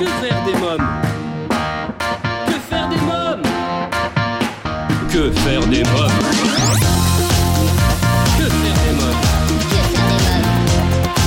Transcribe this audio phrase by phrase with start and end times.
[0.00, 0.88] Que faire des mômes
[2.46, 3.42] Que faire des mômes
[5.12, 6.18] Que faire des mômes
[8.38, 9.20] Que faire des mômes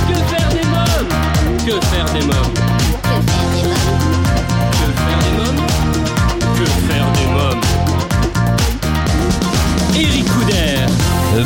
[0.08, 1.08] Que faire des mômes
[1.64, 2.54] Que faire des mômes
[4.72, 5.62] Que faire des mômes
[6.56, 7.62] Que faire des mômes
[9.94, 10.78] Eric Couder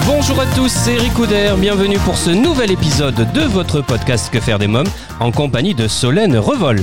[0.07, 4.41] Bonjour à tous, c'est Eric Couder, bienvenue pour ce nouvel épisode de votre podcast Que
[4.41, 4.89] faire des mômes
[5.21, 6.83] en compagnie de Solène Revol.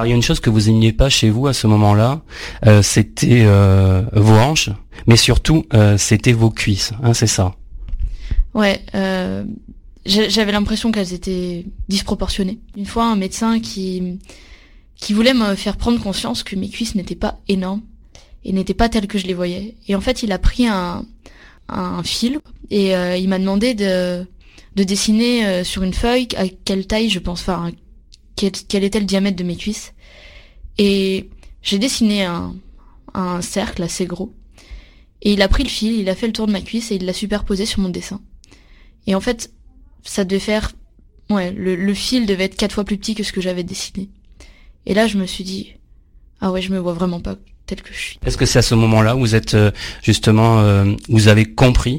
[0.00, 2.22] Alors il y a une chose que vous aimiez pas chez vous à ce moment-là,
[2.66, 4.70] euh, c'était euh, vos hanches,
[5.06, 7.54] mais surtout euh, c'était vos cuisses, hein, c'est ça?
[8.54, 8.80] Ouais,
[10.06, 12.60] j'avais l'impression qu'elles étaient disproportionnées.
[12.78, 14.18] Une fois, un médecin qui
[14.96, 17.82] qui voulait me faire prendre conscience que mes cuisses n'étaient pas énormes
[18.44, 19.74] et n'étaient pas telles que je les voyais.
[19.86, 21.04] Et en fait, il a pris un
[21.72, 24.26] un fil et euh, il m'a demandé de
[24.76, 27.70] de dessiner euh, sur une feuille à quelle taille je pense, enfin
[28.36, 29.92] quel, quel était le diamètre de mes cuisses.
[30.78, 31.28] Et
[31.62, 32.54] j'ai dessiné un
[33.14, 34.32] un cercle assez gros.
[35.22, 36.96] Et il a pris le fil, il a fait le tour de ma cuisse et
[36.96, 38.20] il l'a superposé sur mon dessin.
[39.06, 39.52] Et en fait,
[40.02, 40.72] ça devait faire,
[41.28, 44.08] ouais, le, le fil devait être quatre fois plus petit que ce que j'avais dessiné.
[44.86, 45.74] Et là, je me suis dit,
[46.40, 47.36] ah ouais, je me vois vraiment pas
[47.70, 48.18] tel que je suis.
[48.26, 49.70] Est-ce que c'est à ce moment-là où vous êtes euh,
[50.02, 51.98] justement, euh, vous avez compris,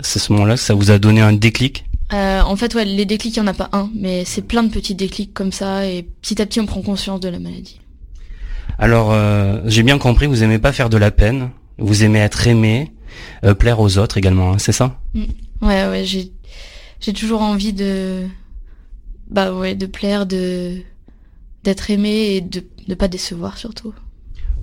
[0.00, 3.04] c'est ce moment-là que ça vous a donné un déclic Euh, en fait, ouais, les
[3.06, 5.86] déclics, il y en a pas un, mais c'est plein de petits déclics comme ça,
[5.86, 7.80] et petit à petit, on prend conscience de la maladie.
[8.78, 12.46] Alors, euh, j'ai bien compris, vous aimez pas faire de la peine, vous aimez être
[12.46, 12.92] aimé,
[13.58, 14.98] plaire aux autres également, hein, c'est ça?
[15.60, 16.30] Ouais, ouais, j'ai,
[17.00, 18.26] j'ai toujours envie de,
[19.30, 20.76] bah ouais, de plaire, de,
[21.64, 23.92] d'être aimé et de ne pas décevoir surtout.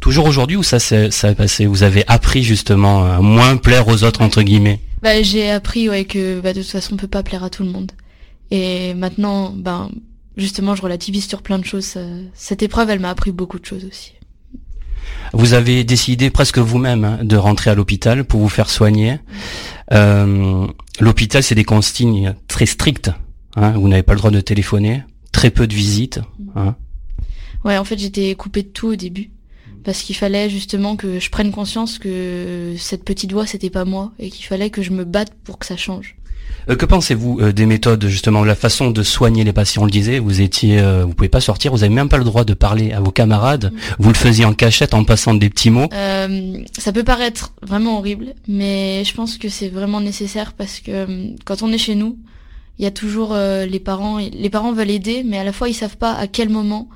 [0.05, 3.87] Toujours aujourd'hui ou ça s'est ça a passé Vous avez appris justement à moins plaire
[3.87, 4.79] aux autres entre guillemets?
[5.01, 7.63] Bah, j'ai appris ouais que bah, de toute façon on peut pas plaire à tout
[7.63, 7.91] le monde.
[8.51, 9.89] Et maintenant, ben
[10.37, 11.85] justement, je relativise sur plein de choses.
[11.85, 12.01] Ça-
[12.35, 14.11] Cette épreuve, elle m'a appris beaucoup de choses aussi.
[15.33, 19.17] Vous avez décidé presque vous-même hein, de rentrer à l'hôpital pour vous faire soigner.
[19.91, 20.67] Euh,
[20.99, 23.09] l'hôpital, c'est des consignes très strictes.
[23.55, 26.19] Hein, vous n'avez pas le droit de téléphoner, très peu de visites.
[26.55, 26.75] Hein.
[27.63, 29.31] Ouais, en fait, j'étais coupée de tout au début
[29.85, 34.11] parce qu'il fallait justement que je prenne conscience que cette petite voix c'était pas moi
[34.19, 36.15] et qu'il fallait que je me batte pour que ça change.
[36.69, 39.83] Euh, que pensez-vous euh, des méthodes justement, de la façon de soigner les patients?
[39.83, 42.23] On le disait, vous étiez, euh, vous pouvez pas sortir, vous avez même pas le
[42.23, 43.71] droit de parler à vos camarades.
[43.99, 45.89] Vous le faisiez en cachette en passant des petits mots.
[45.93, 51.35] Euh, ça peut paraître vraiment horrible, mais je pense que c'est vraiment nécessaire parce que
[51.45, 52.17] quand on est chez nous,
[52.79, 54.17] il y a toujours euh, les parents.
[54.17, 56.89] Les parents veulent aider, mais à la fois ils savent pas à quel moment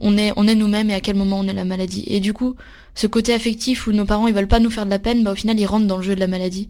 [0.00, 2.04] on est on est nous-mêmes et à quel moment on est la maladie.
[2.06, 2.56] Et du coup,
[2.94, 5.32] ce côté affectif où nos parents ils veulent pas nous faire de la peine, bah
[5.32, 6.68] au final ils rentrent dans le jeu de la maladie.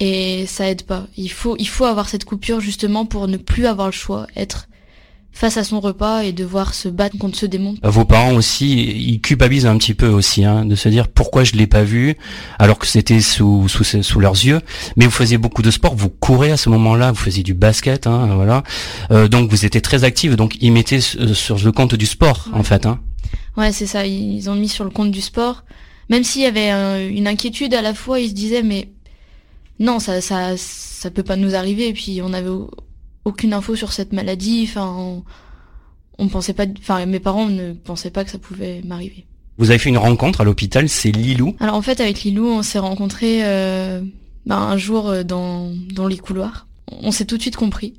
[0.00, 1.06] Et ça aide pas.
[1.16, 4.68] Il faut il faut avoir cette coupure justement pour ne plus avoir le choix, être
[5.32, 7.74] face à son repas et devoir se battre contre ce démon.
[7.82, 11.52] Vos parents aussi, ils culpabilisent un petit peu aussi, hein, de se dire pourquoi je
[11.54, 12.16] l'ai pas vu,
[12.58, 14.60] alors que c'était sous, sous sous leurs yeux.
[14.96, 18.06] Mais vous faisiez beaucoup de sport, vous courez à ce moment-là, vous faisiez du basket,
[18.06, 18.62] hein, voilà.
[19.12, 22.48] Euh, donc vous étiez très active, donc ils mettaient euh, sur le compte du sport
[22.52, 22.84] en fait.
[22.84, 23.00] Hein.
[23.56, 24.06] Ouais, c'est ça.
[24.06, 25.64] Ils ont mis sur le compte du sport.
[26.08, 28.88] Même s'il y avait euh, une inquiétude à la fois, ils se disaient mais
[29.78, 31.88] non, ça, ça, ça peut pas nous arriver.
[31.88, 32.70] Et puis on n'avait au-
[33.30, 34.66] aucune info sur cette maladie.
[34.68, 35.24] Enfin, on,
[36.18, 36.66] on pensait pas.
[36.78, 39.26] Enfin, mes parents ne pensaient pas que ça pouvait m'arriver.
[39.58, 41.54] Vous avez fait une rencontre à l'hôpital, c'est Lilou.
[41.60, 44.00] Alors en fait, avec Lilou, on s'est rencontrés euh,
[44.46, 46.66] ben, un jour euh, dans dans les couloirs.
[46.90, 47.94] On s'est tout de suite compris.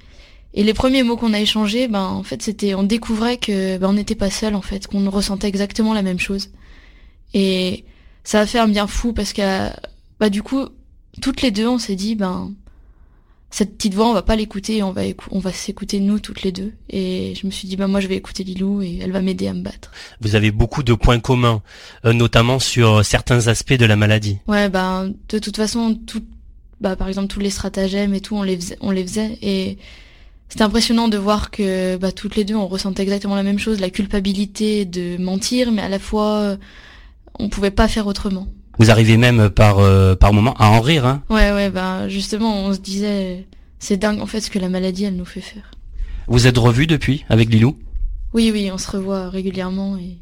[0.54, 3.90] Et les premiers mots qu'on a échangés, ben en fait, c'était on découvrait que ben,
[3.90, 6.50] on n'était pas seul en fait, qu'on ressentait exactement la même chose.
[7.34, 7.86] Et
[8.24, 9.70] ça a fait un bien fou parce que
[10.20, 10.66] bah du coup,
[11.22, 12.52] toutes les deux, on s'est dit ben
[13.54, 16.42] cette petite voix, on va pas l'écouter, on va écou- on va s'écouter nous toutes
[16.42, 16.72] les deux.
[16.90, 19.48] Et je me suis dit ben moi je vais écouter Lilou et elle va m'aider
[19.48, 19.92] à me battre.
[20.22, 21.62] Vous avez beaucoup de points communs,
[22.06, 24.38] euh, notamment sur certains aspects de la maladie.
[24.48, 26.24] Ouais, ben de toute façon, tout,
[26.80, 29.78] bah par exemple tous les stratagèmes et tout, on les faisait, on les faisait et
[30.48, 33.80] c'était impressionnant de voir que bah toutes les deux on ressentait exactement la même chose,
[33.82, 36.58] la culpabilité de mentir, mais à la fois euh,
[37.38, 38.48] on pouvait pas faire autrement.
[38.82, 41.06] Vous arrivez même par euh, par moment à en rire.
[41.06, 41.22] Hein.
[41.30, 43.46] Ouais, ouais, bah justement on se disait
[43.78, 45.70] c'est dingue en fait ce que la maladie elle nous fait faire.
[46.28, 47.78] Vous êtes revus depuis avec Lilou?
[48.34, 50.18] Oui, oui, on se revoit régulièrement et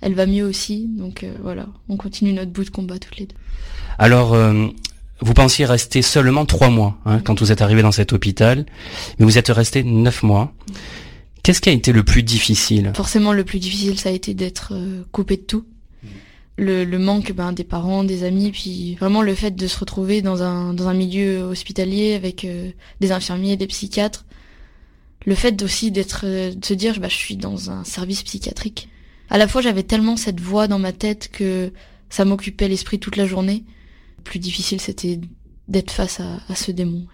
[0.00, 3.26] elle va mieux aussi, donc euh, voilà, on continue notre bout de combat toutes les
[3.26, 3.36] deux.
[3.98, 4.68] Alors, euh,
[5.20, 8.64] vous pensiez rester seulement trois mois hein, quand vous êtes arrivé dans cet hôpital,
[9.18, 10.54] mais vous êtes resté neuf mois.
[11.42, 12.92] Qu'est-ce qui a été le plus difficile?
[12.96, 14.72] Forcément, le plus difficile, ça a été d'être
[15.12, 15.66] coupé de tout.
[16.60, 20.42] Le, manque ben, des parents, des amis, puis vraiment le fait de se retrouver dans
[20.42, 22.70] un, dans un milieu hospitalier avec euh,
[23.00, 24.26] des infirmiers, des psychiatres.
[25.26, 28.88] Le fait aussi d'être, de se dire, bah, je suis dans un service psychiatrique.
[29.30, 31.72] À la fois, j'avais tellement cette voix dans ma tête que
[32.08, 33.64] ça m'occupait l'esprit toute la journée.
[34.24, 35.20] Plus difficile, c'était
[35.68, 37.06] d'être face à ce démon.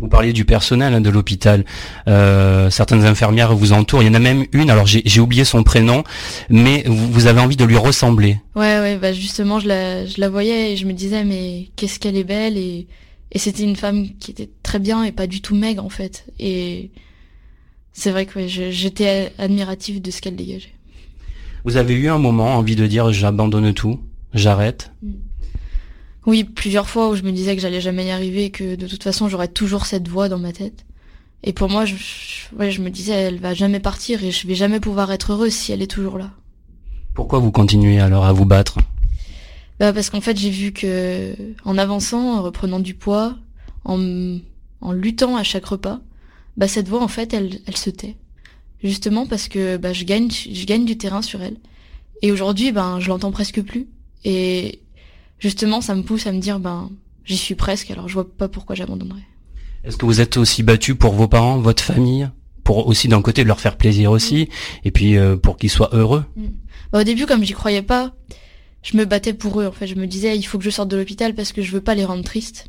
[0.00, 1.64] Vous parliez du personnel hein, de l'hôpital.
[2.08, 4.02] Euh, certaines infirmières vous entourent.
[4.02, 4.70] Il y en a même une.
[4.70, 6.04] Alors j'ai oublié son prénom,
[6.48, 8.38] mais vous, vous, avez envie de lui ressembler.
[8.56, 8.96] Ouais, ouais.
[8.96, 12.24] Bah justement, je la, je la voyais et je me disais mais qu'est-ce qu'elle est
[12.24, 12.86] belle et,
[13.32, 16.24] et c'était une femme qui était très bien et pas du tout maigre en fait.
[16.38, 16.90] Et
[17.92, 20.74] c'est vrai que ouais, j'étais admirative de ce qu'elle dégageait.
[21.64, 24.00] Vous avez eu un moment envie de dire j'abandonne tout,
[24.32, 24.92] j'arrête?
[25.02, 25.10] Mm.
[26.26, 28.86] Oui, plusieurs fois où je me disais que j'allais jamais y arriver et que de
[28.86, 30.84] toute façon j'aurais toujours cette voix dans ma tête.
[31.42, 34.46] Et pour moi, je, je, ouais, je me disais, elle va jamais partir et je
[34.46, 36.30] vais jamais pouvoir être heureuse si elle est toujours là.
[37.14, 38.78] Pourquoi vous continuez alors à vous battre?
[39.78, 41.34] Bah Parce qu'en fait, j'ai vu que
[41.64, 43.36] en avançant, en reprenant du poids,
[43.86, 44.38] en,
[44.82, 46.00] en luttant à chaque repas,
[46.58, 48.16] bah cette voix en fait, elle, elle se tait.
[48.82, 51.56] Justement parce que bah, je gagne, je gagne du terrain sur elle.
[52.22, 53.86] Et aujourd'hui, ben, je l'entends presque plus.
[54.24, 54.80] Et
[55.40, 56.90] justement, ça me pousse à me dire, ben,
[57.24, 59.26] j'y suis presque, alors je vois pas pourquoi j'abandonnerais.
[59.82, 62.28] Est-ce que vous êtes aussi battu pour vos parents, votre famille,
[62.62, 64.48] pour aussi d'un côté leur faire plaisir aussi,
[64.84, 66.24] et puis euh, pour qu'ils soient heureux?
[66.36, 66.44] Mm.
[66.92, 68.12] bah, Au début, comme j'y croyais pas,
[68.82, 69.66] je me battais pour eux.
[69.66, 71.72] En fait, je me disais, il faut que je sorte de l'hôpital parce que je
[71.72, 72.68] veux pas les rendre tristes.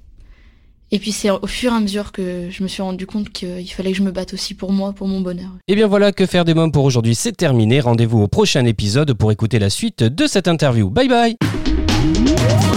[0.93, 3.69] Et puis c'est au fur et à mesure que je me suis rendu compte qu'il
[3.71, 5.49] fallait que je me batte aussi pour moi, pour mon bonheur.
[5.69, 7.79] Et bien voilà, que faire des mômes pour aujourd'hui, c'est terminé.
[7.79, 10.89] Rendez-vous au prochain épisode pour écouter la suite de cette interview.
[10.89, 11.60] Bye bye
[12.01, 12.70] Música